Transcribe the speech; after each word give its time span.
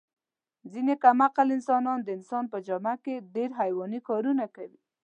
ځنې 0.71 0.95
کم 1.03 1.17
عقل 1.25 1.47
انسانان 1.57 1.99
د 2.03 2.07
انسان 2.17 2.43
په 2.51 2.57
جامه 2.67 2.93
کې 3.03 3.25
ډېر 3.35 3.49
حیواني 3.59 3.99
کارونه 4.09 4.45
کوي. 4.55 4.79